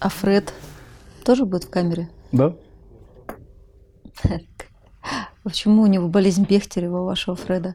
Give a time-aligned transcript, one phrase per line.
[0.00, 0.54] А Фред
[1.24, 2.08] тоже будет в камере?
[2.30, 2.54] Да.
[5.42, 7.74] Почему у него болезнь Бехтерева, у вашего Фреда?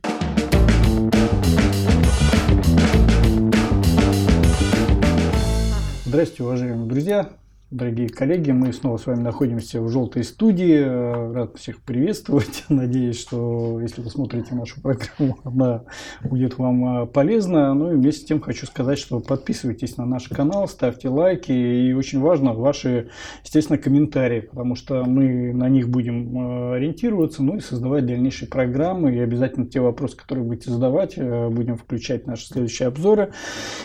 [6.05, 7.29] Здравствуйте, уважаемые друзья,
[7.73, 8.51] дорогие коллеги.
[8.51, 11.33] Мы снова с вами находимся в желтой студии.
[11.33, 12.65] Рад всех приветствовать.
[12.69, 15.83] Надеюсь, что если вы смотрите нашу программу, она
[16.23, 17.73] будет вам а, полезна.
[17.73, 21.51] Ну и вместе с тем хочу сказать, что подписывайтесь на наш канал, ставьте лайки.
[21.51, 23.09] И очень важно ваши,
[23.43, 29.15] естественно, комментарии, потому что мы на них будем а, ориентироваться, ну и создавать дальнейшие программы.
[29.15, 33.33] И обязательно те вопросы, которые будете задавать, а, будем включать в наши следующие обзоры.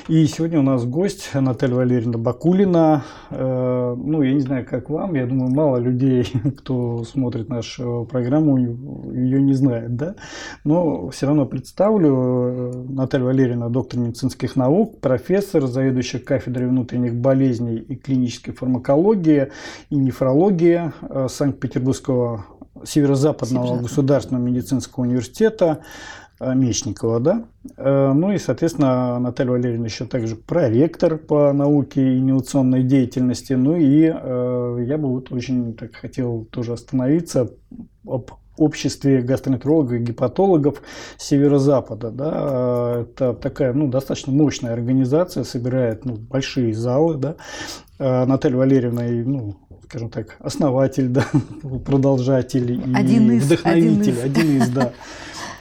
[0.09, 3.05] И сегодня у нас гость Наталья Валерьевна Бакулина
[3.97, 6.25] ну, я не знаю, как вам, я думаю, мало людей,
[6.59, 10.15] кто смотрит нашу программу, ее не знает, да,
[10.65, 12.85] но все равно представлю.
[12.89, 19.49] Наталья Валерьевна, доктор медицинских наук, профессор, заведующая кафедрой внутренних болезней и клинической фармакологии
[19.91, 22.47] и нефрологии э, Санкт-Петербургского
[22.85, 25.81] Северо-Западного государственного медицинского университета,
[26.28, 27.45] Э, Мечникова, да.
[27.77, 33.55] Э, ну и, соответственно, Наталья Валерьевна еще также проректор по науке и инновационной деятельности.
[33.55, 37.51] Ну и э, я бы вот очень так хотел тоже остановиться
[38.07, 40.83] об обществе гастроэнтерологов и гепатологов
[41.17, 42.11] Северо-Запада.
[42.11, 43.03] Да.
[43.03, 47.17] Это такая ну, достаточно мощная организация, собирает ну, большие залы.
[47.17, 47.37] Да.
[47.99, 49.57] Наталья Валерьевна, ну,
[49.89, 51.25] скажем так, основатель, да,
[51.85, 54.93] продолжатель один и из, вдохновитель, один из, один из да.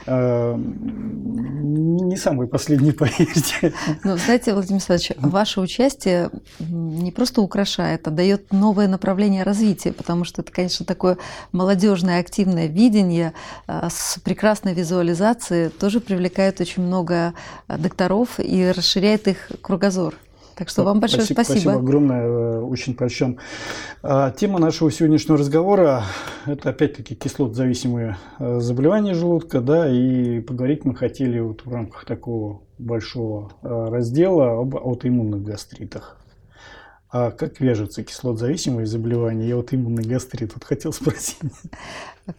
[0.08, 3.74] Эм, не самый последний, поверьте.
[4.04, 10.24] Ну, знаете, Владимир Александрович, ваше участие не просто украшает, а дает новое направление развития, потому
[10.24, 11.18] что это, конечно, такое
[11.52, 13.34] молодежное активное видение
[13.66, 17.34] э, с прекрасной визуализацией тоже привлекает очень много
[17.68, 20.14] э, докторов и расширяет их кругозор.
[20.58, 21.42] Так что вам большое спасибо.
[21.44, 23.38] Спасибо, спасибо огромное, э, очень польщен.
[24.02, 26.02] А, тема нашего сегодняшнего разговора–
[26.46, 32.62] это опять-таки кислотозависимые э, заболевания желудка, да, и поговорить мы хотели вот в рамках такого
[32.76, 36.18] большого э, раздела об аутоиммунных гастритах.
[37.08, 40.54] А как вяжется кислотозависимые заболевания и аутоиммунный гастрит?
[40.54, 41.38] Вот хотел спросить.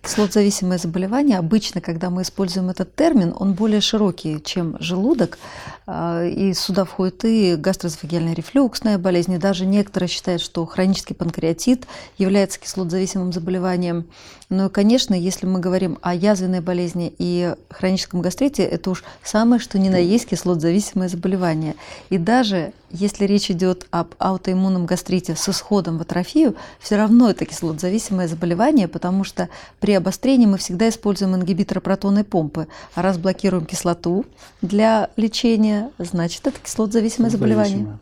[0.03, 5.39] Кислотозависимое заболевание, обычно, когда мы используем этот термин, он более широкий, чем желудок.
[5.87, 9.33] А, и сюда входит и гастроэзофагиальная рефлюксная болезнь.
[9.33, 11.87] И даже некоторые считают, что хронический панкреатит
[12.19, 14.05] является кислотозависимым заболеванием.
[14.49, 19.59] Ну и, конечно, если мы говорим о язвенной болезни и хроническом гастрите, это уж самое,
[19.59, 21.75] что ни на есть кислотозависимое заболевание.
[22.11, 27.45] И даже если речь идет об аутоиммунном гастрите с исходом в атрофию, все равно это
[27.45, 32.67] кислотозависимое заболевание, потому что при обострении мы всегда используем ингибиторы протонной помпы.
[32.95, 34.25] А раз блокируем кислоту
[34.61, 37.99] для лечения, значит, это кислотозависимое заболевание.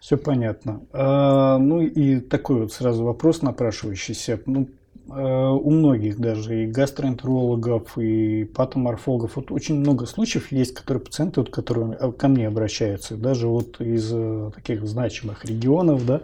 [0.00, 0.82] Все понятно.
[0.92, 4.40] А, ну и такой вот сразу вопрос напрашивающийся.
[4.46, 4.68] Ну,
[5.10, 11.40] а, у многих даже и гастроэнтерологов, и патоморфологов вот очень много случаев есть, которые пациенты,
[11.40, 16.20] вот, которые а, ко мне обращаются, даже вот из э, таких значимых регионов, да,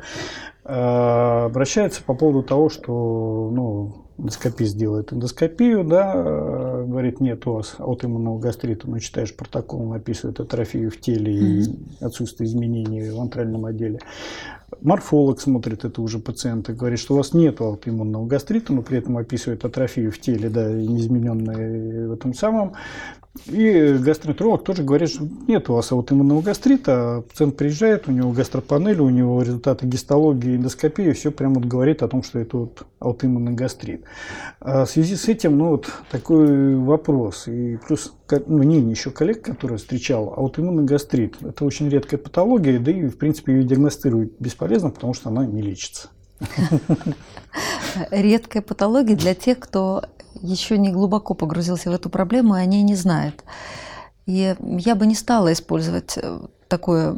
[0.65, 7.55] а, обращаются по поводу того, что ну, эндоскопист делает эндоскопию, да, э, говорит, нет у
[7.55, 11.65] вас аутоиммунного гастрита, но читаешь протокол, он описывает атрофию в теле и
[12.01, 14.01] отсутствие изменений в антральном отделе.
[14.81, 19.19] Морфолог смотрит это уже пациента, говорит, что у вас нет аутоиммунного гастрита, но при этом
[19.19, 22.75] описывает атрофию в теле, да, неизмененные в этом самом.
[23.47, 29.01] И гастроэнтеролог тоже говорит, что нет у вас аутоиммунного гастрита, пациент приезжает, у него гастропанель,
[29.01, 33.53] у него результаты гистологии, эндоскопии, все прямо вот говорит о том, что это вот аутоиммунный
[33.53, 34.05] гастрит.
[34.61, 39.43] А в связи с этим, ну вот такой вопрос, и плюс ну, мнение еще коллег,
[39.43, 44.91] которые встречал, аутоиммунный гастрит– это очень редкая патология, да и в принципе ее диагностировать бесполезно,
[44.91, 46.09] потому что она не лечится.
[48.11, 50.05] Редкая патология для тех, кто
[50.45, 53.45] еще не глубоко погрузился в эту проблему, и они не знают.
[54.27, 56.39] И я бы не стала использовать э,
[56.69, 57.17] такое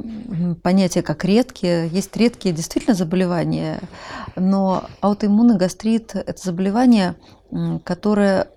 [0.62, 1.88] понятие, как редкие.
[1.88, 3.80] Есть редкие действительно заболевания,
[4.34, 7.16] но аутоиммунный гастрит– это заболевание,
[7.84, 8.48] которое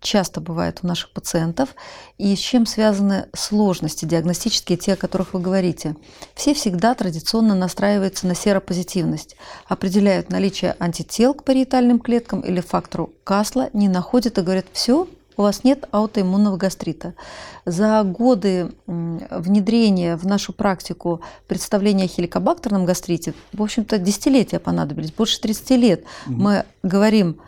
[0.00, 1.74] часто бывает у наших пациентов,
[2.18, 5.96] и с чем связаны сложности диагностические, те, о которых вы говорите.
[6.34, 9.36] Все всегда традиционно настраиваются на серопозитивность,
[9.66, 15.08] определяют наличие антител к париетальным клеткам или фактору Касла, не находят и говорят, все,
[15.38, 17.14] у вас нет аутоиммунного гастрита.
[17.64, 25.40] За годы внедрения в нашу практику представления о хеликобактерном гастрите, в общем-то, десятилетия понадобились, больше
[25.40, 26.04] 30 лет.
[26.26, 26.34] Угу.
[26.34, 27.40] Мы говорим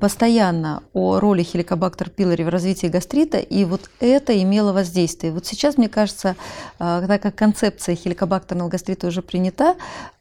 [0.00, 5.32] постоянно о роли хеликобактер пилори в развитии гастрита, и вот это имело воздействие.
[5.32, 6.36] Вот сейчас, мне кажется,
[6.78, 9.76] э, так как концепция хеликобактерного гастрита уже принята,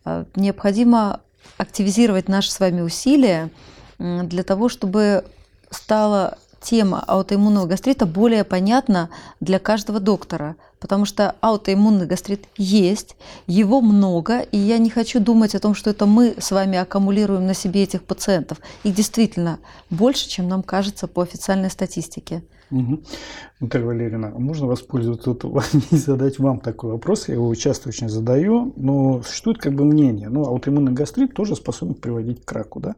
[0.06, 1.22] э, необходимо
[1.58, 3.50] активизировать наши с вами усилия
[3.98, 5.26] для того, чтобы
[5.72, 9.10] стала тема аутоиммунного гастрита более понятна
[9.40, 13.16] для каждого доктора, потому что аутоиммунный гастрит есть,
[13.48, 17.46] его много, и я не хочу думать о том, что это мы с вами аккумулируем
[17.46, 18.60] на себе этих пациентов.
[18.84, 19.60] Их действительно
[19.90, 22.44] больше, чем нам кажется по официальной статистике.
[22.72, 23.02] Угу.
[23.62, 25.36] Наталья Валерьевна, можно воспользоваться
[25.92, 27.28] и задать вам такой вопрос?
[27.28, 31.96] Я его часто очень задаю, но существует как бы мнение, ну, аутоиммунный гастрит тоже способен
[31.96, 32.96] приводить к раку, да?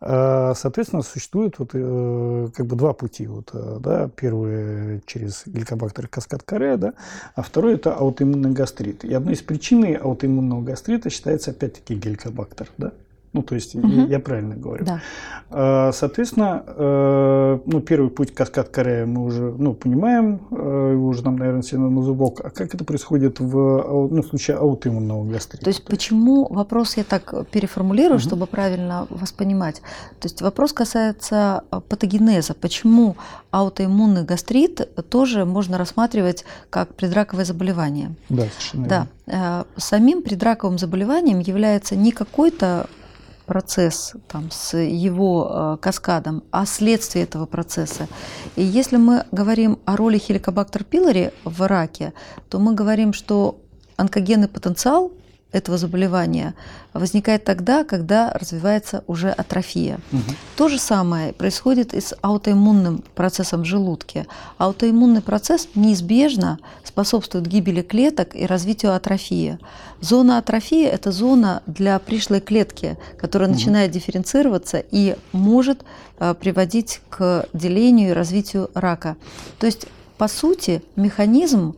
[0.00, 3.26] А, соответственно, существует вот, э, как бы два пути.
[3.26, 6.94] Вот, э, да, первый через геликобактер каскад каре, да,
[7.34, 9.04] а второй это аутоиммунный гастрит.
[9.04, 12.70] И одной из причин аутоиммунного гастрита считается опять-таки геликобактер.
[12.78, 12.92] Да?
[13.34, 13.86] Ну, то есть, угу.
[13.88, 14.84] я, я правильно говорю.
[14.84, 15.00] Да.
[15.50, 21.24] А, соответственно, э, ну, первый путь каскад Корея мы уже ну, понимаем, э, его уже
[21.24, 22.40] нам, наверное, все на зубок.
[22.44, 25.64] А как это происходит в, ну, в случае аутоиммунного гастрита?
[25.64, 28.22] То есть, почему вопрос я так переформулирую, угу.
[28.22, 29.82] чтобы правильно вас понимать.
[30.20, 32.54] То есть, вопрос касается э, патогенеза.
[32.54, 33.16] Почему
[33.50, 38.14] аутоиммунный гастрит тоже можно рассматривать как предраковое заболевание?
[38.28, 39.06] Да, совершенно Да.
[39.26, 39.66] Верно.
[39.76, 42.86] Самим предраковым заболеванием является не какой-то
[43.46, 48.08] процесс там, с его э, каскадом, а следствие этого процесса.
[48.56, 52.12] И если мы говорим о роли хеликобактер пилори в раке,
[52.48, 53.58] то мы говорим, что
[53.96, 55.12] онкогенный потенциал
[55.54, 56.54] этого заболевания
[56.92, 60.00] возникает тогда, когда развивается уже атрофия.
[60.12, 60.22] Угу.
[60.56, 64.26] То же самое происходит и с аутоиммунным процессом в желудке.
[64.58, 69.58] Аутоиммунный процесс неизбежно способствует гибели клеток и развитию атрофии.
[70.00, 73.56] Зона атрофии– это зона для пришлой клетки, которая угу.
[73.56, 75.84] начинает дифференцироваться и может
[76.18, 79.16] э, приводить к делению и развитию рака.
[79.60, 79.86] То есть,
[80.18, 81.76] по сути, механизм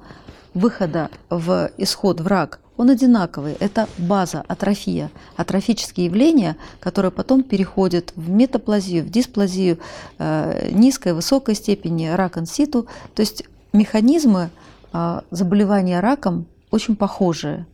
[0.54, 3.56] выхода в исход в рак– он одинаковый.
[3.58, 9.78] Это база, атрофия, атрофические явления, которые потом переходят в метаплазию, в дисплазию
[10.18, 12.86] э, низкой, высокой степени, рак инситу.
[13.14, 14.50] То есть механизмы
[14.92, 17.66] э, заболевания раком очень похожие,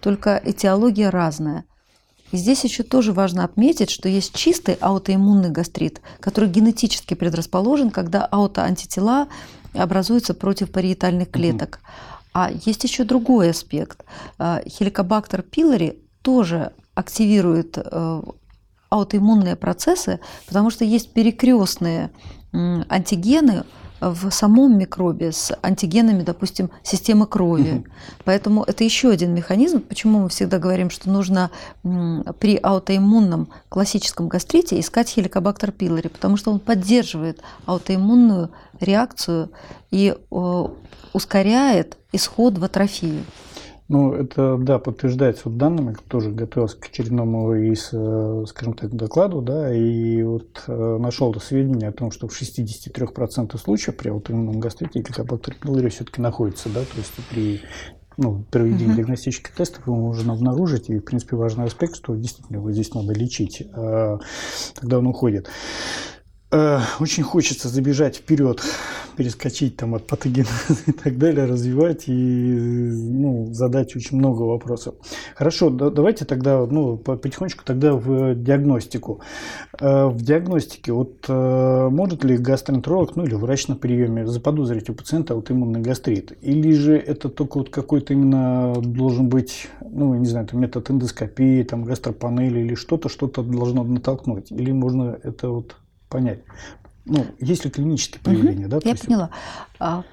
[0.00, 1.64] только этиология разная.
[2.32, 8.24] И здесь еще тоже важно отметить, что есть чистый аутоиммунный гастрит, который генетически предрасположен, когда
[8.24, 9.28] аутоантитела
[9.74, 11.80] образуются против париетальных клеток.
[11.82, 12.09] Угу.
[12.32, 14.04] А есть еще другой аспект.
[14.38, 18.22] А, хеликобактер пилори тоже активирует э,
[18.90, 22.10] аутоиммунные процессы, потому что есть перекрестные
[22.52, 23.64] антигены
[24.00, 27.72] в самом микробе с антигенами, допустим, системы крови.
[27.72, 27.84] Угу.
[28.24, 31.50] Поэтому это еще один механизм, почему мы всегда говорим, что нужно
[31.82, 38.50] при аутоиммунном классическом гастрите искать хеликобактер пилори, потому что он поддерживает аутоиммунную
[38.80, 39.50] реакцию
[39.90, 40.16] и
[41.12, 43.24] ускоряет исход в атрофию.
[43.88, 49.42] Ну, это, да, подтверждается вот данными, тоже готовился к очередному из, э, скажем так, докладу,
[49.42, 55.00] да, и вот э, нашел сведения о том, что в 63% случаев при аутоиммунном гастрите
[55.00, 57.62] геликобактер пилори все-таки находится, да, то есть при
[58.16, 58.96] ну, проведении uh-huh.
[58.98, 63.12] диагностических тестов его можно обнаружить, и, в принципе, важный аспект, что действительно его здесь надо
[63.12, 64.18] лечить, а,
[64.78, 65.48] тогда он уходит.
[66.52, 68.60] Э, очень хочется забежать вперед,
[69.16, 70.50] перескочить там от патогенеза
[70.86, 74.96] и так далее, развивать и ну, задать очень много вопросов.
[75.36, 79.20] Хорошо, да, давайте тогда ну, потихонечку тогда в диагностику.
[79.78, 84.94] Э, в диагностике вот э, может ли гастроэнтеролог, ну или врач на приеме заподозрить у
[84.94, 86.36] пациента аутоиммунный гастрит?
[86.42, 91.62] Или же это только вот какой-то именно должен быть, ну, не знаю, там метод эндоскопии,
[91.62, 94.50] там гастропанели или что-то, что-то должно натолкнуть?
[94.50, 95.76] Или можно это вот
[96.10, 96.40] понять.
[97.06, 98.88] Ну, есть ли клинические проявления, угу, да?
[98.88, 99.30] Я поняла.
[99.78, 100.04] А,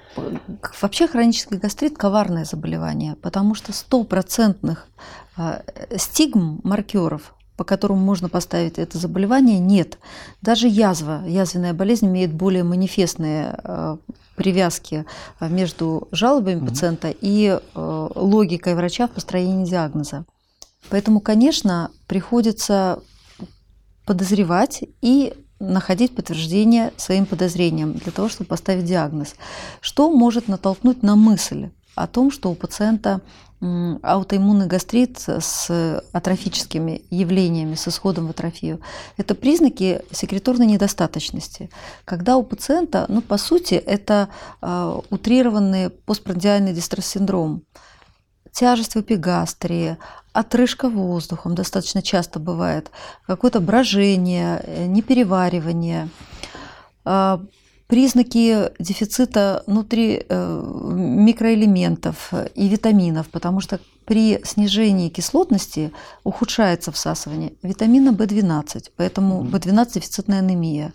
[0.80, 4.88] вообще хронический гастрит– коварное заболевание, потому что стопроцентных
[5.36, 5.62] а,
[5.96, 9.98] стигм, маркеров, по которым можно поставить это заболевание, нет.
[10.40, 13.98] Даже язва, язвенная болезнь имеет более манифестные а,
[14.34, 15.04] привязки
[15.40, 16.66] между жалобами угу.
[16.66, 20.24] пациента и логикой врача в построении диагноза.
[20.90, 23.02] Поэтому, конечно, приходится
[24.06, 29.34] подозревать и находить подтверждение своим подозрениям для того, чтобы поставить диагноз.
[29.80, 33.20] Что может натолкнуть на мысль о том, что у пациента
[33.60, 38.80] аутоиммунный гастрит с атрофическими явлениями, с исходом в атрофию.
[39.16, 41.68] Это признаки секреторной недостаточности.
[42.04, 44.28] Когда у пациента, ну, по сути, это
[44.62, 47.64] э, утрированный постпрандиальный дистресс-синдром.
[48.52, 49.96] Тяжесть в эпигастрии,
[50.32, 52.90] отрыжка воздухом достаточно часто бывает,
[53.26, 56.08] какое-то брожение, э, непереваривание,
[57.04, 57.40] а,
[57.88, 60.62] признаки дефицита внутри э,
[60.92, 70.38] микроэлементов и витаминов, потому что при снижении кислотности ухудшается всасывание витамина В12, поэтому В12 дефицитная
[70.40, 70.92] анемия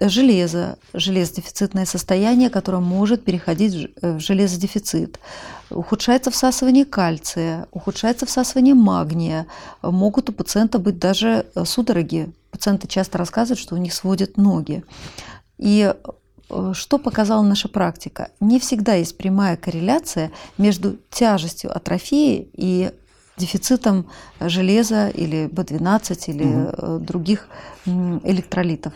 [0.00, 5.18] железо, железодефицитное состояние, которое может переходить в железодефицит.
[5.70, 9.46] Ухудшается всасывание кальция, ухудшается всасывание магния.
[9.82, 12.32] Могут у пациента быть даже судороги.
[12.50, 14.84] Пациенты часто рассказывают, что у них сводят ноги.
[15.58, 15.92] И
[16.50, 18.28] э, что показала наша практика?
[18.40, 22.92] Не всегда есть прямая корреляция между тяжестью атрофии и
[23.36, 24.06] дефицитом
[24.40, 27.04] железа или B12 или угу.
[27.04, 27.48] других
[27.86, 28.92] электролитов.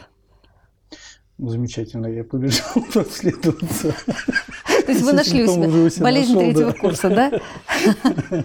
[1.39, 2.67] Замечательно, я побежал
[2.97, 3.95] обследоваться.
[4.87, 7.33] То есть вы нашли у себя болезнь третьего курса, да?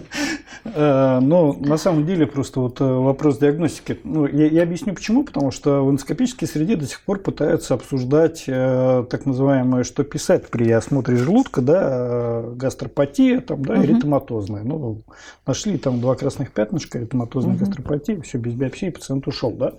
[0.66, 4.00] Э, но на самом деле просто вот э, вопрос диагностики.
[4.02, 5.22] Ну, я, я объясню почему.
[5.22, 10.48] Потому что в эндоскопической среде до сих пор пытаются обсуждать э, так называемое, что писать
[10.48, 14.62] при осмотре желудка, да, гастропатия, там, да, эритематозная.
[14.62, 15.02] Ну,
[15.46, 19.74] нашли там два красных пятнышка, эритематозная гастропатия, все без биопсии, пациент ушел, да.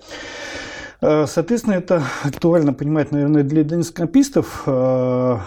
[1.07, 5.37] Э, соответственно, это актуально понимать, наверное, для эндоскопистов, э,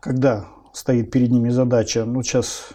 [0.00, 2.70] когда стоит перед ними задача, ну, сейчас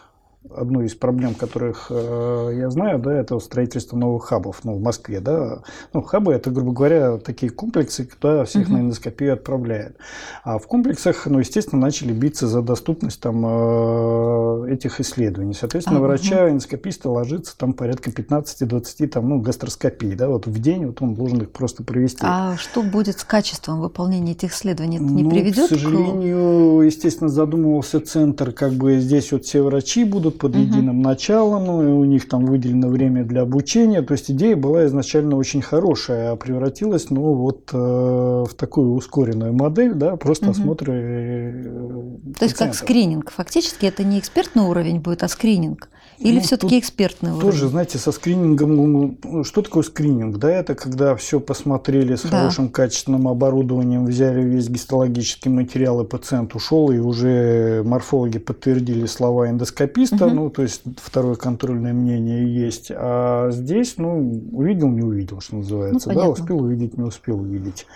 [0.49, 5.19] одну из проблем, которых э, я знаю, да, это строительство новых хабов ну, в Москве.
[5.19, 5.61] Да.
[5.93, 8.73] Ну, хабы– это, грубо говоря, такие комплексы, куда всех uh-huh.
[8.73, 9.97] на эндоскопию отправляют.
[10.43, 15.53] А в комплексах, ну, естественно, начали биться за доступность там, э, этих исследований.
[15.53, 16.07] Соответственно, uh-huh.
[16.07, 20.15] врача, эндоскописта ложится там порядка 15-20 там, ну, гастроскопий.
[20.15, 22.21] Да, вот в день вот он должен их просто провести.
[22.23, 24.97] А что будет с качеством выполнения этих исследований?
[24.97, 26.83] Это не ну, приведет к сожалению, к...
[26.83, 30.63] естественно, задумывался центр, как бы здесь вот все врачи будут под угу.
[30.63, 34.01] единым началом, ну, и у них там выделено время для обучения.
[34.01, 39.53] То есть идея была изначально очень хорошая, а превратилась ну, вот, э, в такую ускоренную
[39.53, 40.51] модель, да, просто угу.
[40.51, 40.93] осмотры.
[40.93, 43.31] Э, То есть как скрининг.
[43.31, 45.89] Фактически это не экспертный уровень будет, а скрининг.
[46.21, 47.41] Или ну, все-таки экспертный уровень?
[47.41, 50.37] Тоже, знаете, со скринингом, ну, что такое скрининг?
[50.37, 52.29] Да, это когда все посмотрели с да.
[52.29, 59.49] хорошим качественным оборудованием, взяли весь гистологический материал, и пациент ушел, и уже морфологи подтвердили слова
[59.49, 60.35] эндоскописта, угу.
[60.35, 62.91] ну, то есть второе контрольное мнение есть.
[62.93, 66.09] А здесь, ну, увидел, не увидел, что называется.
[66.09, 67.87] Ну, да, успел увидеть, не успел увидеть.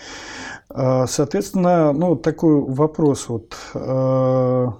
[0.69, 4.73] А, соответственно, ну, такой вопрос вот а,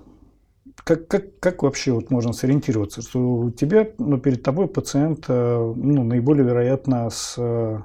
[0.86, 5.74] как, как, как вообще вот можно сориентироваться, что у тебя, ну, перед тобой пациент, э,
[5.75, 7.80] ну, наиболее вероятно с э,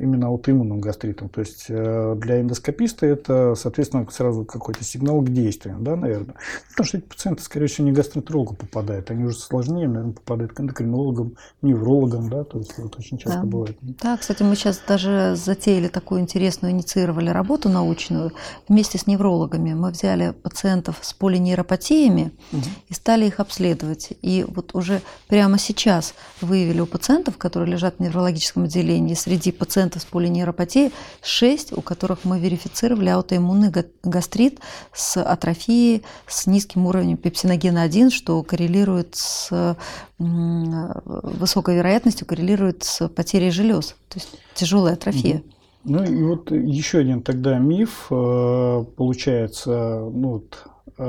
[0.00, 1.28] именно аутоиммунным гастритом.
[1.28, 6.34] То есть э, для эндоскописта это, соответственно, сразу какой-то сигнал к действию, да, наверное.
[6.70, 10.60] Потому что эти пациенты, скорее всего, не гастроэнтерологу попадают, они уже сложнее, наверное, попадают к
[10.60, 13.46] эндокринологам, неврологам, да, то есть это очень часто да.
[13.46, 13.76] бывает.
[13.80, 18.32] Да, кстати, мы сейчас даже затеяли такую интересную, инициировали работу научную
[18.68, 19.74] вместе с неврологами.
[19.74, 22.62] Мы взяли пациентов с полинейропатиями угу.
[22.88, 24.12] и стали их обследовать.
[24.22, 29.89] И вот уже прямо сейчас выявили у пациентов, которые лежат в неврологическом отделении, среди пациентов
[29.90, 30.92] пациентов с полинейропатией,
[31.22, 34.60] 6, у которых мы верифицировали аутоиммунный гастрит
[34.92, 39.76] с атрофией, с низким уровнем пепсиногена-1, что коррелирует с
[40.18, 45.42] высокой вероятностью, коррелирует с потерей желез, то есть тяжелая атрофия.
[45.84, 49.70] Ну и вот еще один тогда миф э, получается,
[50.12, 50.66] ну вот
[50.98, 51.02] э,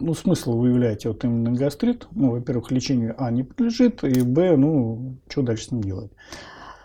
[0.00, 2.08] ну, смысл вы являете вот именно гастрит.
[2.12, 6.10] Ну, во-первых, лечению А не подлежит, и Б, ну, что дальше с ним делать?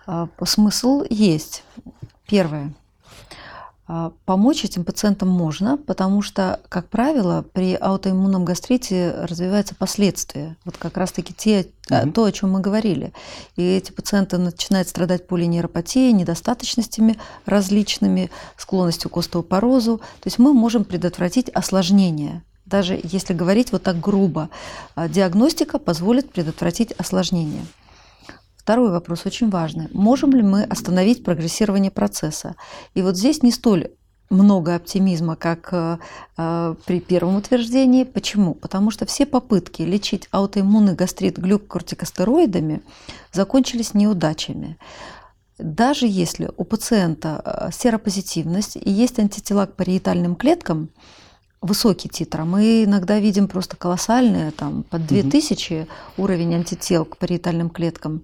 [0.05, 1.63] А, смысл есть.
[2.27, 2.73] Первое.
[3.87, 10.57] А, помочь этим пациентам можно, потому что, как правило, при аутоиммунном гастрите развиваются последствия.
[10.65, 12.11] Вот как раз-таки те, угу.
[12.11, 13.13] то, о чем мы говорили.
[13.55, 19.97] И эти пациенты начинают страдать полинейропатией, недостаточностями различными, склонностью к остеопорозу.
[19.97, 22.43] То есть мы можем предотвратить осложнения.
[22.65, 24.49] Даже если говорить вот так грубо,
[24.95, 27.63] диагностика позволит предотвратить осложнения.
[28.65, 29.89] Второй вопрос очень важный.
[29.93, 32.55] Можем ли мы остановить прогрессирование процесса?
[32.95, 33.89] И вот здесь не столь
[34.31, 35.99] много оптимизма, как э,
[36.35, 38.05] э, при первом утверждении.
[38.05, 38.55] Почему?
[38.55, 42.81] Потому что все попытки лечить аутоиммунный гастрит глюкокортикостероидами
[43.31, 44.79] закончились неудачами.
[45.59, 50.89] Даже если у пациента э, серопозитивность и есть антитела к париетальным клеткам,
[51.65, 52.41] высокий титр.
[52.41, 56.23] А мы иногда видим просто колоссальные, там, под 2000 угу.
[56.23, 58.21] уровень антител к париетальным клеткам.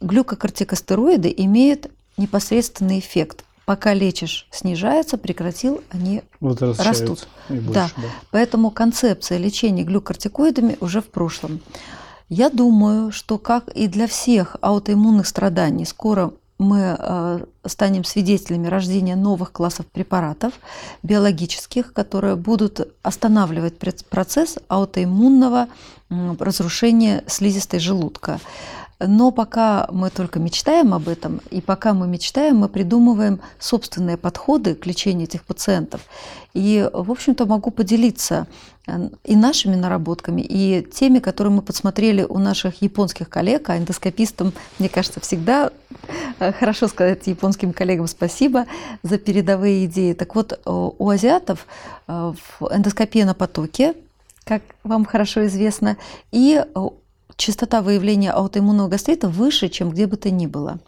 [0.00, 7.28] Глюкокортикостероиды имеют непосредственный эффект пока лечишь, снижается, прекратил, они растут.
[7.48, 7.90] Больше, да.
[7.96, 8.02] да.
[8.30, 11.60] Поэтому концепция лечения глюкортикоидами уже в прошлом.
[12.28, 19.16] Я думаю, что как и для всех аутоиммунных страданий, скоро мы э, станем свидетелями рождения
[19.16, 20.54] новых классов препаратов
[21.02, 23.74] биологических, которые будут останавливать
[24.08, 25.68] процесс аутоиммунного
[26.38, 28.40] разрушения слизистой желудка.
[29.06, 34.74] Но пока мы только мечтаем об этом, и пока мы мечтаем, мы придумываем собственные подходы
[34.74, 36.02] к лечению этих пациентов.
[36.54, 38.46] И, в общем-то, могу поделиться
[38.86, 44.52] э, и нашими наработками, и теми, которые мы подсмотрели у наших японских коллег, а эндоскопистам,
[44.78, 45.70] мне кажется, всегда
[46.38, 48.66] э, хорошо сказать японским коллегам спасибо
[49.02, 50.12] за передовые идеи.
[50.12, 51.66] Так вот, у азиатов
[52.06, 52.34] э,
[52.70, 53.94] эндоскопия на потоке,
[54.44, 55.96] как вам хорошо известно,
[56.30, 56.62] и
[57.42, 60.78] частота выявления аутоиммунного гастрита выше, чем где бы то ни было.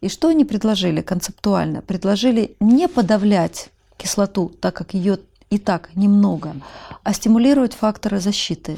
[0.00, 1.80] И что они предложили концептуально?
[1.80, 5.18] Предложили не подавлять кислоту, так как ее
[5.50, 6.56] и так немного,
[7.04, 8.76] а стимулировать факторы защиты.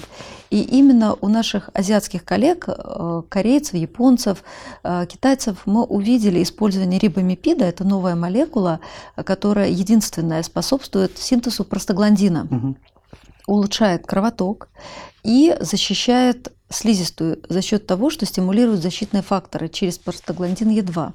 [0.50, 4.44] И именно у наших азиатских коллег, э, корейцев, японцев,
[4.82, 7.64] э, китайцев, мы увидели использование рибомипида.
[7.64, 8.80] Это новая молекула,
[9.16, 12.46] которая единственная способствует синтезу простагландина.
[12.50, 12.76] Угу.
[13.46, 14.68] Улучшает кровоток
[15.22, 21.12] и защищает слизистую за счет того, что стимулируют защитные факторы через простагландин Е2.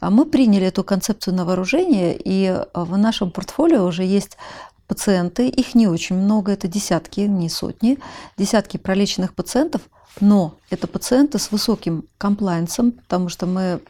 [0.00, 4.36] А мы приняли эту концепцию на вооружение, и а, в нашем портфолио уже есть
[4.86, 7.98] пациенты, их не очень много, это десятки, не сотни,
[8.36, 9.82] десятки пролеченных пациентов–
[10.20, 13.80] но это пациенты с высоким комплайнсом, потому что мы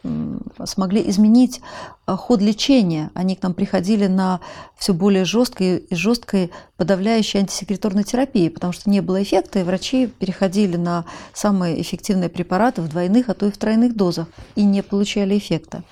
[0.65, 1.61] смогли изменить
[2.05, 3.11] а, ход лечения.
[3.13, 4.39] Они к нам приходили на
[4.77, 10.07] все более жесткой и жесткой подавляющей антисекреторной терапии, потому что не было эффекта, и врачи
[10.07, 14.83] переходили на самые эффективные препараты в двойных, а то и в тройных дозах, и не
[14.83, 15.83] получали эффекта.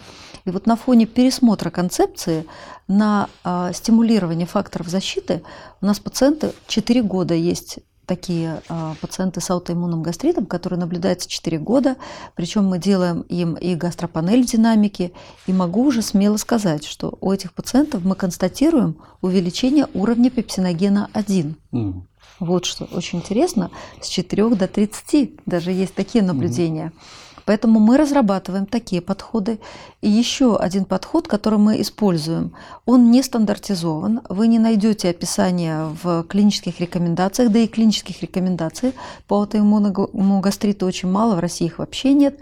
[0.45, 2.45] И вот на фоне пересмотра концепции
[2.87, 5.43] на э, стимулирование факторов защиты
[5.81, 11.59] у нас пациенты 4 года есть такие а, пациенты с аутоиммунным гастритом, которые наблюдаются 4
[11.59, 11.97] года,
[12.35, 15.13] причем мы делаем им и гастропанель динамики,
[15.45, 21.55] и могу уже смело сказать, что у этих пациентов мы констатируем увеличение уровня пепсиногена 1.
[21.73, 21.93] Mm.
[22.39, 23.71] Вот что очень интересно,
[24.01, 26.93] с 4 до 30 даже есть такие наблюдения.
[26.95, 27.36] Mm.
[27.47, 29.59] Поэтому мы разрабатываем такие подходы.
[30.01, 32.51] И еще один подход, который мы используем,
[32.85, 34.19] он не стандартизован.
[34.27, 38.93] Вы не найдете описания в клинических рекомендациях, да и клинических рекомендаций
[39.27, 42.37] по аутоиммунному гастриту очень мало, в России их вообще нет.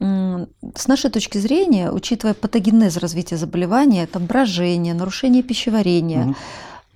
[0.00, 6.34] С нашей точки зрения, учитывая патогенез развития заболевания, это брожение, нарушение пищеварения, угу.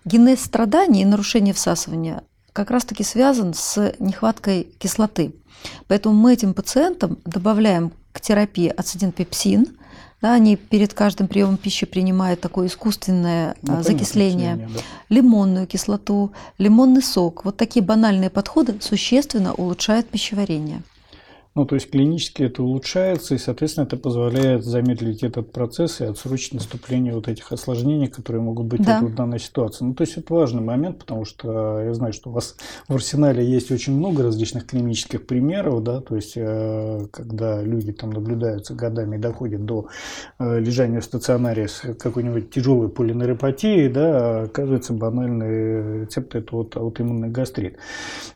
[0.05, 5.35] генез страданий и нарушение всасывания как раз-таки связан с нехваткой кислоты.
[5.89, 9.77] Поэтому мы этим пациентам добавляем к терапии ацидин-пепсин.
[10.23, 14.81] Да, они перед каждым приемом пищи принимают такое искусственное ну, закисление, да.
[15.11, 17.45] лимонную кислоту, лимонный сок.
[17.45, 20.83] Вот такие банальные подходы существенно улучшают пищеварение.
[21.55, 26.53] Ну, то есть клинически это улучшается, и, соответственно, это позволяет замедлить этот процесс и отсрочить
[26.53, 29.01] наступление вот этих осложнений, которые могут быть да.
[29.01, 29.85] в данной ситуации.
[29.85, 32.57] Ну, то есть это важный момент, потому что я знаю, что у вас
[32.89, 38.11] в арсенале есть очень много различных клинических примеров, да, то есть э, когда люди там
[38.11, 39.87] наблюдаются годами и доходят до
[40.41, 47.29] э, лежания в стационаре с какой-нибудь тяжелой полинeuропатией, да, оказывается банальный рецепт это вот аутоиммунный
[47.29, 47.77] гастрит.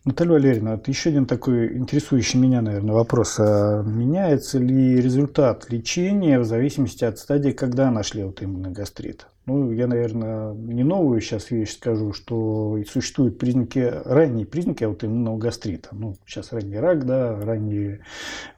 [0.05, 5.71] Наталья Валерьевна, это еще один такой интересующий меня, наверное, вопрос вопрос, а меняется ли результат
[5.71, 9.27] лечения в зависимости от стадии, когда нашли аутоиммунный гастрит?
[9.49, 15.89] Ну, я, наверное, не новую сейчас вещь скажу, что существуют признаки, ранние признаки аутоиммунного гастрита.
[15.93, 18.01] Ну, сейчас ранний рак, да, раннее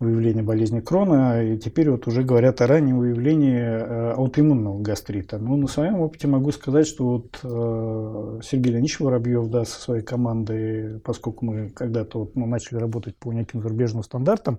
[0.01, 5.39] выявление болезни Крона, и теперь вот уже говорят о раннем выявлении э, аутоиммунного гастрита.
[5.39, 10.03] Ну, на своем опыте могу сказать, что вот э, Сергей Леонидович Воробьев, да, со своей
[10.03, 14.59] командой, поскольку мы когда-то вот, мы начали работать по неким зарубежным стандартам,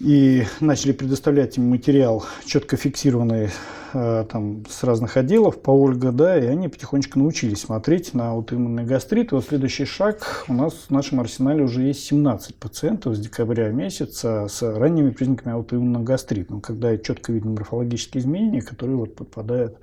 [0.00, 3.50] и начали предоставлять им материал, четко фиксированный
[3.92, 8.84] э, там, с разных отделов по Ольга, да, и они потихонечку научились смотреть на аутоиммунный
[8.84, 9.32] гастрит.
[9.32, 13.70] И вот следующий шаг, у нас в нашем арсенале уже есть 17 пациентов с декабря
[13.70, 19.78] месяца с ранними признаками аутоиммунного гастрита, ну, когда четко видны морфологические изменения, которые вот подпадают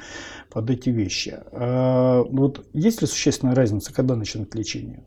[0.49, 1.37] под эти вещи.
[1.51, 5.03] А, вот есть ли существенная разница, когда начинать лечение?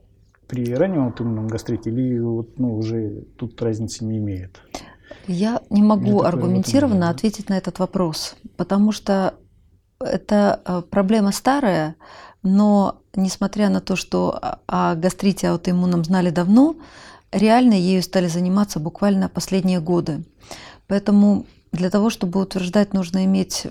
[0.48, 4.60] При раннем аутоиммунном гастрите или вот, ну, уже тут разницы не имеет?
[5.28, 9.34] Я не могу аргументированно ответить на этот вопрос, потому что
[10.00, 11.96] это э, проблема старая,
[12.42, 16.76] но несмотря на то, что о гастрите аутоиммунном знали давно,
[17.30, 20.24] реально ею стали заниматься буквально последние годы.
[20.86, 23.66] Поэтому для того, чтобы утверждать, нужно иметь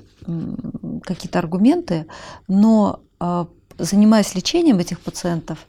[1.04, 2.06] какие-то аргументы,
[2.48, 5.60] но а, занимаясь лечением этих пациентов,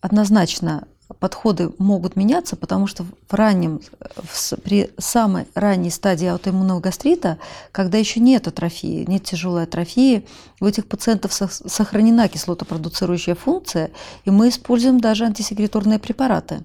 [0.00, 0.86] однозначно
[1.24, 3.80] подходы могут меняться, потому что в раннем,
[4.14, 7.38] в, при самой ранней стадии аутоиммунного гастрита,
[7.72, 10.26] когда еще нет атрофии, нет тяжелой атрофии,
[10.60, 13.90] у этих пациентов сохранена кислотопродуцирующая функция,
[14.26, 16.62] и мы используем даже антисекреторные препараты.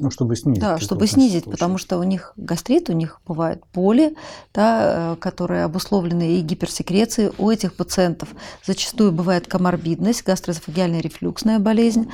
[0.00, 0.62] Ну, чтобы снизить.
[0.62, 1.52] Да, чтобы снизить, случае.
[1.52, 4.16] потому что у них гастрит, у них бывают боли,
[4.54, 7.32] да, э, которые обусловлены и гиперсекрецией.
[7.36, 8.30] У этих пациентов
[8.64, 12.10] зачастую бывает коморбидность, гастроэзофагиальная рефлюксная болезнь.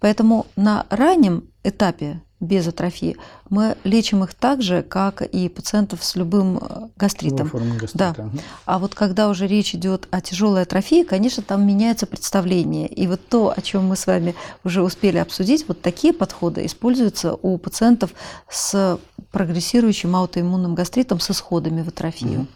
[0.00, 3.16] Поэтому на раннем этапе без атрофии,
[3.50, 7.48] мы лечим их так же, как и пациентов с любым э, гастритом.
[7.48, 8.14] гастрита.
[8.16, 8.30] Да.
[8.64, 12.86] А вот когда уже речь идет о тяжелой атрофии, конечно, там меняется представление.
[12.86, 14.34] И вот то, о чем мы с вами
[14.64, 18.10] уже успели обсудить, вот такие подходы используются у пациентов
[18.48, 18.98] с
[19.32, 22.46] прогрессирующим аутоиммунным гастритом с исходами в атрофию.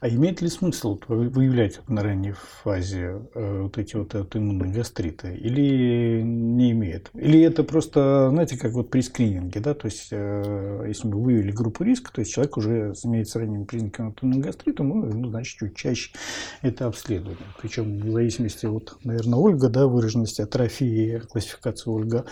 [0.00, 5.34] А имеет ли смысл выявлять на ранней фазе э, вот эти вот аутоиммунные гастриты?
[5.34, 7.10] Или не имеет?
[7.14, 10.41] Или это просто, знаете, как вот при скрининге, да, то есть э,
[10.86, 14.82] если мы выявили группу риска, то есть человек уже имеет с ранними признаками аутоиммунного гастрита,
[14.82, 16.12] мы, ну, значит, чуть чаще
[16.62, 17.38] это обследуем.
[17.60, 22.24] Причем в зависимости от, наверное, Ольга, да, выраженности атрофии, классификации Ольга,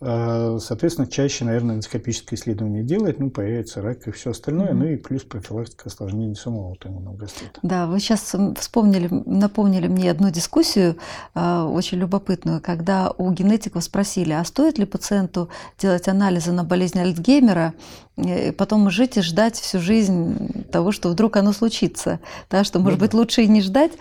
[0.00, 4.74] соответственно, чаще, наверное, эндоскопическое исследование делать, ну, появится рак и все остальное, mm-hmm.
[4.74, 7.58] ну и плюс профилактика осложнений самого аутоиммунного гастрита.
[7.62, 10.96] Да, вы сейчас вспомнили, напомнили мне одну дискуссию
[11.34, 17.00] э, очень любопытную, когда у генетиков спросили, а стоит ли пациенту делать анализы на болезнь
[17.00, 17.74] Альцгеймера,
[18.16, 22.18] и потом жить и ждать всю жизнь того, что вдруг оно случится,
[22.50, 23.92] да, что, может ну, быть, лучше и не ждать.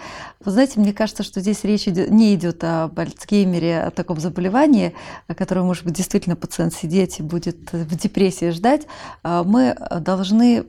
[0.44, 4.96] Вы знаете, мне кажется, что здесь речь идет, не идет о Альцгеймере, о таком заболевании,
[5.28, 8.88] о котором, может быть, действительно пациент сидеть и будет в депрессии ждать.
[9.24, 10.66] А мы должны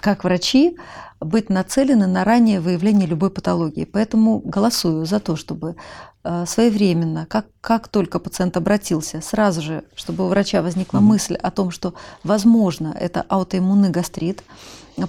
[0.00, 0.76] как врачи
[1.20, 3.84] быть нацелены на раннее выявление любой патологии.
[3.84, 5.76] Поэтому голосую за то, чтобы
[6.24, 11.50] э, своевременно, как, как только пациент обратился, сразу же, чтобы у врача возникла мысль о
[11.50, 14.42] том, что, возможно, это аутоиммунный гастрит,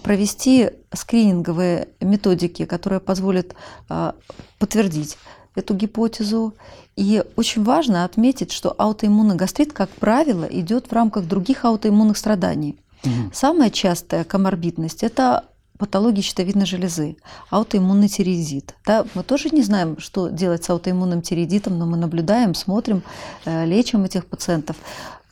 [0.04, 3.56] провести скрининговые методики, которые позволят
[3.90, 4.14] э,
[4.60, 5.18] подтвердить
[5.58, 6.54] эту гипотезу.
[6.96, 12.78] И очень важно отметить, что аутоиммунный гастрит, как правило, идет в рамках других аутоиммунных страданий.
[13.04, 13.32] Угу.
[13.34, 15.46] Самая частая коморбидность– это
[15.78, 17.18] патологии щитовидной железы,
[17.52, 18.76] аутоиммунный тиреидит.
[18.86, 23.04] Да, мы тоже не знаем, что делать с аутоиммунным тиреидитом, но мы наблюдаем, смотрим,
[23.46, 24.76] э, лечим этих пациентов.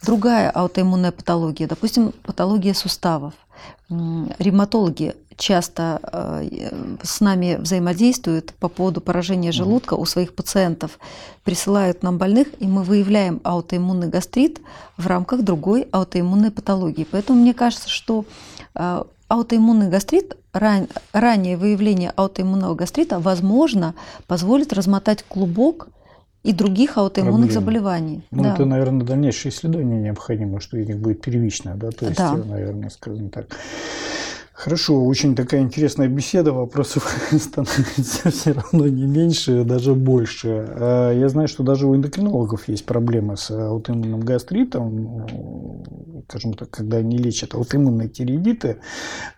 [0.05, 3.33] Другая аутоиммунная патология, допустим, патология суставов.
[3.89, 6.69] Ревматологи часто э,
[7.03, 10.99] с нами взаимодействуют по поводу поражения желудка у своих пациентов,
[11.43, 14.61] присылают нам больных, и мы выявляем аутоиммунный гастрит
[14.97, 17.07] в рамках другой аутоиммунной патологии.
[17.09, 18.25] Поэтому мне кажется, что
[18.75, 23.95] э, аутоиммунный гастрит, ран, раннее выявление аутоиммунного гастрита, возможно,
[24.27, 25.87] позволит размотать клубок
[26.45, 27.61] и других аутоиммунных Проблем.
[27.61, 28.21] заболеваний.
[28.29, 28.53] Ну, да.
[28.53, 32.35] это, наверное, дальнейшее исследование необходимо, что у них будет первичное, да, то есть, да.
[32.35, 33.47] наверное, скажем так.
[34.55, 40.47] Хорошо, очень такая интересная беседа, вопросов становится все равно не меньше, даже больше.
[40.47, 45.27] А я знаю, что даже у эндокринологов есть проблемы с аутоиммунным гастритом,
[46.29, 48.77] скажем так, когда они лечат аутоиммунные тиреидиты,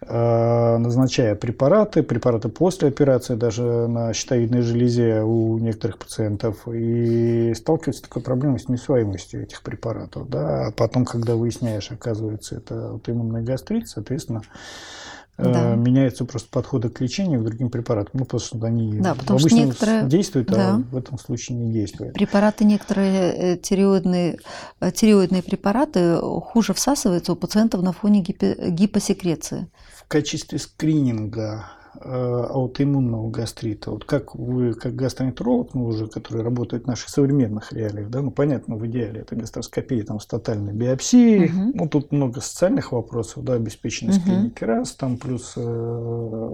[0.02, 8.02] а, назначая препараты, препараты после операции даже на щитовидной железе у некоторых пациентов, и сталкиваются
[8.04, 10.30] с такой проблемой с неусвоимостью этих препаратов.
[10.30, 10.68] Да?
[10.68, 15.07] А потом, когда выясняешь, оказывается, это аутоиммунный гастрит, соответственно, Э,
[15.38, 15.76] да.
[15.76, 18.12] меняются просто подходы к лечению к другим препаратам.
[18.14, 20.04] Ну, потому что они да, потому обычно что некоторые...
[20.08, 20.76] действуют, да.
[20.76, 22.14] а в этом случае не действуют.
[22.14, 24.40] Препараты некоторые, э, тиреоидные,
[24.80, 29.68] э, тиреоидные препараты хуже всасываются у пациентов на фоне гипосекреции.
[29.96, 33.92] В качестве скрининга Э, аутоиммунного гастрита.
[33.92, 38.32] Вот как вы, как гастроэнтеролог, ну, уже, который работает в наших современных реалиях, да, ну,
[38.32, 41.72] понятно, в идеале это гастроскопия там, с тотальной биопсией, угу.
[41.74, 44.28] ну, тут много социальных вопросов, да, обеспеченность угу.
[44.28, 46.50] клиники раз, там плюс э,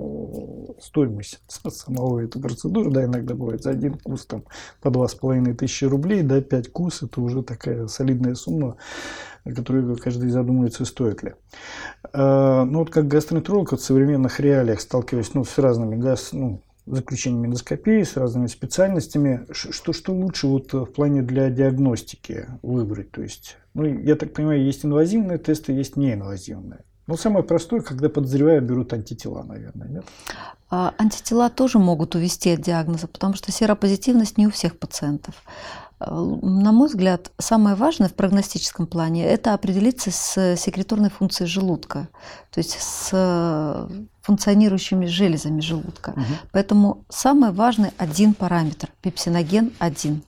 [0.81, 4.43] стоимость самого этой процедуры, да, иногда бывает за один курс там
[4.81, 8.77] по два с половиной тысячи рублей, да, пять курс, это уже такая солидная сумма
[9.45, 11.33] о которой каждый задумывается, стоит ли.
[12.13, 16.61] А, ну вот как гастроэнтеролог вот в современных реалиях сталкиваюсь ну, с разными газ, ну,
[16.85, 19.45] заключениями эндоскопии, с разными специальностями.
[19.51, 23.11] Что, что лучше вот в плане для диагностики выбрать?
[23.11, 26.79] То есть, ну, я так понимаю, есть инвазивные тесты, есть неинвазивные.
[27.05, 30.05] Ну, самое простое, когда подозревая, берут антитела, наверное, нет?
[30.69, 35.35] А, антитела тоже могут увести от диагноза, потому что серопозитивность не у всех пациентов.
[36.09, 42.07] На мой взгляд, самое важное в прогностическом плане– это определиться с секреторной функцией желудка,
[42.51, 43.89] то есть с
[44.21, 46.11] функционирующими железами желудка.
[46.11, 46.23] Угу.
[46.51, 50.23] Поэтому самый важный один параметр– пепсиноген 1.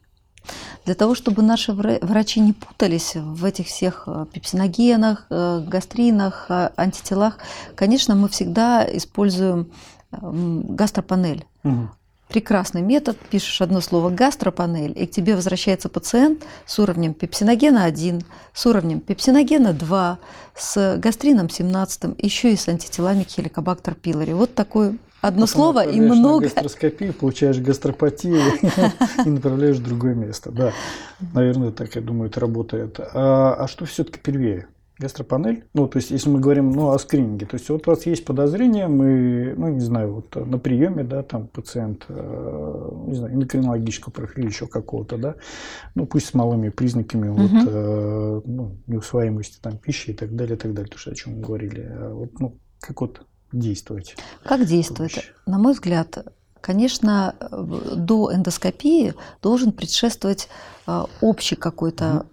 [0.86, 6.70] Для того, чтобы наши врачи не путались в этих всех э, пепсиногенах, э, гастринах, э,
[6.76, 7.40] антителах,
[7.76, 9.72] конечно, мы всегда используем
[10.12, 11.46] гастропанель.
[11.64, 11.90] Угу.
[12.28, 13.18] Прекрасный метод.
[13.30, 18.22] Пишешь одно слово гастропанель, и к тебе возвращается пациент с уровнем пепсиногена 1,
[18.54, 20.20] с уровнем пепсиногена 2,
[20.56, 24.34] с гастрином 17, еще и с антителами хеликобактер пилори.
[24.34, 26.46] Вот такой одно Потом слово и много.
[26.46, 28.42] гастроскопию, получаешь гастропатию
[29.26, 30.52] и направляешь в другое место.
[30.52, 30.74] Да,
[31.34, 33.00] наверное, так, я думаю, это работает.
[33.00, 34.68] А, а что все-таки первее?
[34.97, 35.65] Гастропанель?
[35.73, 38.23] Ну, то есть, если мы говорим ну, о скрининге, то есть, вот у вас есть
[38.23, 44.13] подозрение, мы, ну, не знаю, вот на приеме, да, там пациент, э, не знаю, эндокринологического
[44.13, 45.36] профиля, еще какого-то, да,
[45.95, 47.41] ну, пусть с малыми признаками угу.
[47.41, 51.15] вот, э, ну, неусвоимости там пищи и так далее, и так далее, то, что о
[51.15, 51.81] чем мы говорили.
[51.81, 54.15] А вот, ну, как вот действовать?
[54.43, 55.13] Как действовать?
[55.13, 55.34] Проще?
[55.45, 56.25] На мой взгляд,
[56.62, 60.47] конечно, до эндоскопии должен предшествовать
[60.88, 62.27] э, общий какой-то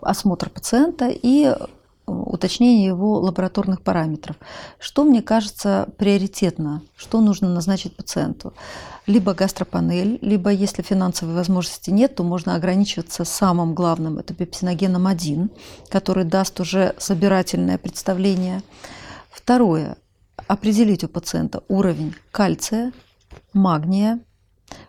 [0.00, 1.54] осмотр пациента и
[2.06, 4.36] уточнение его лабораторных параметров.
[4.78, 8.54] Что, мне кажется, приоритетно, что нужно назначить пациенту?
[9.06, 15.50] Либо гастропанель, либо, если финансовой возможности нет, то можно ограничиваться самым главным, это пепсиногеном 1,
[15.88, 18.62] который даст уже собирательное представление.
[19.30, 19.96] Второе,
[20.46, 22.92] определить у пациента уровень кальция,
[23.52, 24.20] магния,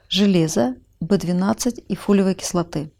[0.09, 2.91] железа, B12 и фолиевой кислоты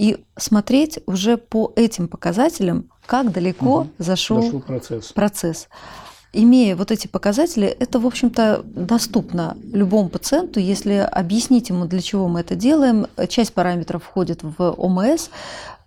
[0.00, 3.90] и смотреть уже по этим показателям, как далеко угу.
[3.98, 5.12] зашел, зашел процесс.
[5.12, 5.68] процесс.
[6.32, 12.28] Имея вот эти показатели, это, в общем-то, доступно любому пациенту, если объяснить ему, для чего
[12.28, 13.08] мы это делаем.
[13.28, 15.28] Часть параметров входит в ОМС.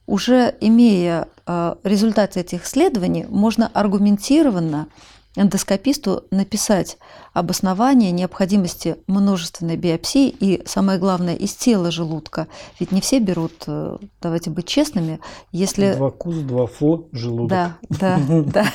[0.05, 4.89] Уже имея э, результаты этих исследований, можно аргументированно
[5.35, 6.97] эндоскописту написать
[7.33, 12.47] обоснование необходимости множественной биопсии и, самое главное, из тела желудка.
[12.79, 15.19] Ведь не все берут, э, давайте быть честными,
[15.51, 15.93] если...
[15.93, 17.49] Два кус, два фо, желудок.
[17.49, 18.65] Да, да, да.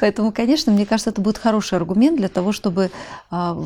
[0.00, 2.90] Поэтому, конечно, мне кажется, это будет хороший аргумент для того, чтобы
[3.30, 3.58] а,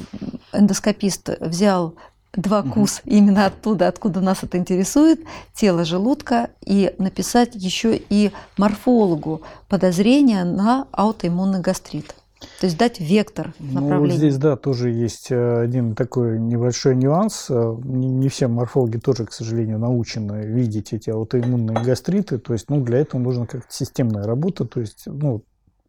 [0.53, 1.95] эндоскопист взял
[2.33, 3.11] два кус угу.
[3.11, 5.21] именно оттуда, откуда нас это интересует,
[5.55, 12.15] тело желудка, и написать еще и морфологу подозрения на аутоиммунный гастрит.
[12.59, 13.95] То есть дать вектор направления.
[13.95, 17.47] Ну, вот здесь, да, тоже есть э, один такой небольшой нюанс.
[17.51, 22.39] Э, не все морфологи тоже, к сожалению, научены видеть эти аутоиммунные гастриты.
[22.39, 24.65] То есть, ну, для этого нужна как-то системная работа.
[24.65, 25.45] То есть, ну,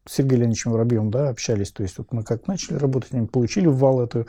[0.10, 1.72] Сергеем Леонидовичем Воробьевым да, общались.
[1.72, 4.28] То есть вот мы как начали работать, они получили в вал эту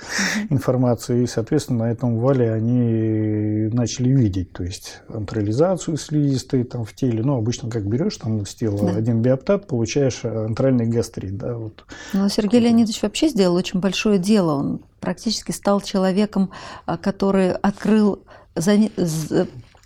[0.51, 6.95] информацию, и, соответственно, на этом вале они начали видеть, то есть антрализацию слизистой там в
[6.95, 7.23] теле.
[7.23, 8.97] Ну, обычно как берешь там с тела да.
[8.97, 11.37] один биоптат, получаешь э, антральный гастрит.
[11.39, 11.85] Да, вот.
[12.13, 14.53] Ну, Сергей Леонидович вообще сделал очень большое дело.
[14.53, 16.51] Он практически стал человеком,
[16.87, 18.23] а, который открыл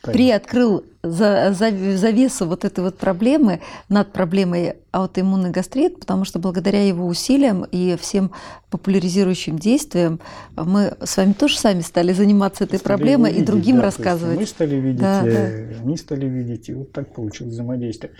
[0.03, 6.87] приоткрыл за, за, завесу вот этой вот проблемы над проблемой аутоиммунный гастрит, потому что благодаря
[6.87, 8.31] его усилиям и всем
[8.71, 10.21] популяризирующим действиям
[10.57, 14.39] мы с вами тоже сами стали заниматься этой стали проблемой видеть, и другим да, рассказывать.
[14.39, 15.83] Мы стали видеть, да, э, да.
[15.83, 18.13] они стали видеть, и вот так получилось взаимодействие.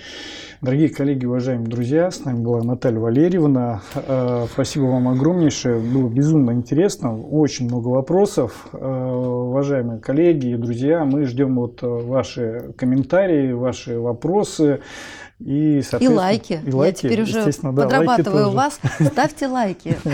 [0.61, 3.83] Дорогие коллеги, уважаемые друзья, с нами была Наталья Валерьевна.
[3.95, 8.69] Э, спасибо вам огромнейшее, было безумно интересно, очень много вопросов.
[8.73, 14.81] Э, уважаемые коллеги и друзья, мы ждем вот ваши комментарии, ваши вопросы.
[15.39, 16.61] И, и лайки.
[16.65, 17.07] И лайки.
[17.07, 18.81] Я теперь уже да, подрабатываю у вас.
[19.01, 19.97] Ставьте лайки.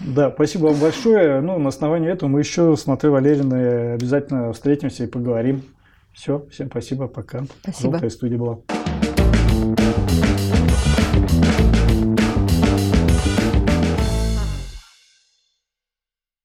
[0.00, 1.40] Да, спасибо вам большое.
[1.40, 5.62] Ну, на основании этого мы еще с Матой Валериной обязательно встретимся и поговорим.
[6.12, 7.44] Все, всем спасибо, пока.
[7.62, 7.92] Спасибо.
[7.92, 8.58] Желтая студия была.